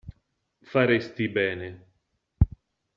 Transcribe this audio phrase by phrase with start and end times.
[0.71, 1.69] Faresti bene.